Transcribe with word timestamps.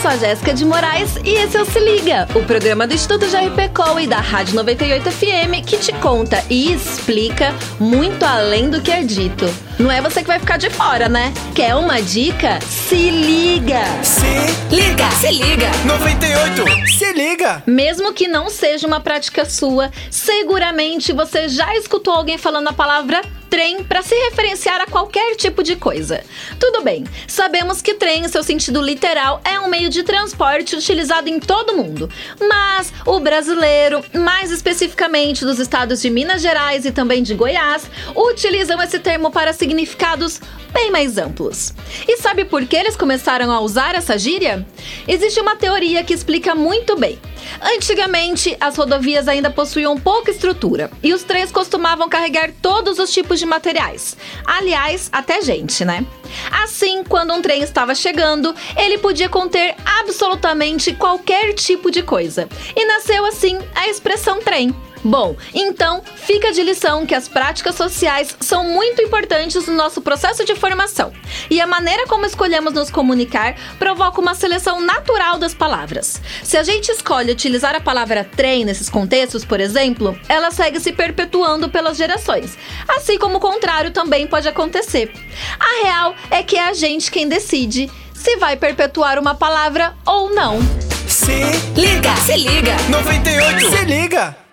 sou 0.00 0.10
a 0.10 0.16
Jéssica 0.16 0.54
de 0.54 0.64
Moraes 0.64 1.16
e 1.22 1.34
esse 1.34 1.58
é 1.58 1.60
o 1.60 1.64
Se 1.66 1.78
Liga, 1.78 2.26
o 2.34 2.42
programa 2.44 2.86
do 2.86 2.94
Instituto 2.94 3.26
JRPCOL 3.26 4.00
e 4.00 4.06
da 4.06 4.16
Rádio 4.18 4.54
98 4.54 5.10
FM 5.10 5.62
que 5.66 5.76
te 5.76 5.92
conta 5.92 6.42
e 6.48 6.72
explica 6.72 7.54
muito 7.78 8.24
além 8.24 8.70
do 8.70 8.80
que 8.80 8.90
é 8.90 9.02
dito. 9.02 9.44
Não 9.78 9.90
é 9.90 10.00
você 10.00 10.22
que 10.22 10.28
vai 10.28 10.38
ficar 10.38 10.56
de 10.56 10.70
fora, 10.70 11.06
né? 11.06 11.34
Quer 11.54 11.74
uma 11.74 12.00
dica? 12.00 12.58
Se 12.62 13.10
liga! 13.10 13.82
Se 14.02 14.50
Liga, 14.74 15.10
se 15.10 15.32
liga. 15.32 15.68
98, 15.84 16.86
se 16.96 17.12
liga. 17.12 17.62
Mesmo 17.66 18.14
que 18.14 18.28
não 18.28 18.48
seja 18.48 18.86
uma 18.86 19.00
prática 19.00 19.44
sua, 19.44 19.90
seguramente 20.10 21.12
você 21.12 21.48
já 21.48 21.74
escutou 21.76 22.14
alguém 22.14 22.38
falando 22.38 22.68
a 22.68 22.72
palavra 22.72 23.20
trem 23.50 23.82
para 23.82 24.00
se 24.02 24.14
referenciar 24.14 24.80
a 24.80 24.86
qualquer 24.86 25.34
tipo 25.34 25.62
de 25.62 25.74
coisa. 25.74 26.22
Tudo 26.58 26.82
bem, 26.82 27.04
sabemos 27.26 27.82
que 27.82 27.94
trem, 27.94 28.24
em 28.24 28.28
seu 28.28 28.44
sentido 28.44 28.80
literal, 28.80 29.40
é 29.44 29.58
um 29.58 29.68
meio 29.68 29.90
de 29.90 30.04
transporte 30.04 30.76
utilizado 30.76 31.28
em 31.28 31.40
todo 31.40 31.72
o 31.72 31.76
mundo. 31.76 32.08
Mas 32.40 32.92
o 33.04 33.18
brasileiro, 33.18 34.04
mais 34.14 34.52
especificamente 34.52 35.44
dos 35.44 35.58
estados 35.58 36.00
de 36.00 36.08
Minas 36.08 36.40
Gerais 36.40 36.86
e 36.86 36.92
também 36.92 37.22
de 37.22 37.34
Goiás, 37.34 37.90
utilizam 38.14 38.80
esse 38.80 39.00
termo 39.00 39.30
para 39.30 39.52
significados 39.52 40.40
bem 40.72 40.90
mais 40.90 41.18
amplos. 41.18 41.74
E 42.06 42.16
sabe 42.18 42.44
por 42.44 42.64
que 42.64 42.76
eles 42.76 42.96
começaram 42.96 43.50
a 43.50 43.60
usar 43.60 43.96
essa 43.96 44.16
gíria? 44.16 44.64
Existe 45.08 45.40
uma 45.40 45.56
teoria 45.56 46.04
que 46.04 46.14
explica 46.14 46.54
muito 46.54 46.96
bem. 46.96 47.18
Antigamente, 47.60 48.56
as 48.60 48.76
rodovias 48.76 49.28
ainda 49.28 49.50
possuíam 49.50 49.98
pouca 49.98 50.30
estrutura 50.30 50.90
e 51.02 51.12
os 51.12 51.22
trens 51.22 51.52
costumavam 51.52 52.08
carregar 52.08 52.50
todos 52.62 52.98
os 52.98 53.12
tipos 53.12 53.38
de 53.38 53.46
materiais. 53.46 54.16
Aliás, 54.44 55.08
até 55.12 55.42
gente, 55.42 55.84
né? 55.84 56.04
Assim, 56.50 57.02
quando 57.04 57.32
um 57.32 57.42
trem 57.42 57.62
estava 57.62 57.94
chegando, 57.94 58.54
ele 58.76 58.98
podia 58.98 59.28
conter 59.28 59.74
absolutamente 59.84 60.94
qualquer 60.94 61.52
tipo 61.54 61.90
de 61.90 62.02
coisa. 62.02 62.48
E 62.76 62.84
nasceu 62.86 63.24
assim 63.26 63.58
a 63.74 63.88
expressão 63.88 64.40
trem. 64.40 64.74
Bom, 65.02 65.34
então 65.54 66.02
fica 66.14 66.52
de 66.52 66.62
lição 66.62 67.06
que 67.06 67.14
as 67.14 67.26
práticas 67.26 67.74
sociais 67.74 68.36
são 68.40 68.64
muito 68.64 69.00
importantes 69.00 69.66
no 69.66 69.74
nosso 69.74 70.00
processo 70.02 70.44
de 70.44 70.54
formação. 70.54 71.12
E 71.50 71.60
a 71.60 71.66
maneira 71.66 72.06
como 72.06 72.26
escolhemos 72.26 72.74
nos 72.74 72.90
comunicar 72.90 73.54
provoca 73.78 74.20
uma 74.20 74.34
seleção 74.34 74.80
natural 74.80 75.38
das 75.38 75.54
palavras. 75.54 76.20
Se 76.42 76.56
a 76.56 76.62
gente 76.62 76.90
escolhe 76.90 77.32
utilizar 77.32 77.74
a 77.74 77.80
palavra 77.80 78.24
trem 78.24 78.64
nesses 78.64 78.90
contextos, 78.90 79.44
por 79.44 79.60
exemplo, 79.60 80.18
ela 80.28 80.50
segue 80.50 80.78
se 80.80 80.92
perpetuando 80.92 81.68
pelas 81.70 81.96
gerações. 81.96 82.58
Assim 82.86 83.18
como 83.18 83.38
o 83.38 83.40
contrário 83.40 83.90
também 83.90 84.26
pode 84.26 84.48
acontecer. 84.48 85.12
A 85.58 85.84
real 85.84 86.14
é 86.30 86.42
que 86.42 86.56
é 86.56 86.68
a 86.68 86.74
gente 86.74 87.10
quem 87.10 87.26
decide 87.26 87.90
se 88.12 88.36
vai 88.36 88.56
perpetuar 88.56 89.18
uma 89.18 89.34
palavra 89.34 89.94
ou 90.04 90.28
não. 90.34 90.60
Se 91.08 91.32
Liga, 91.74 92.14
se 92.16 92.36
liga. 92.36 92.76
98, 92.88 93.70
se 93.70 93.84
liga. 93.84 94.49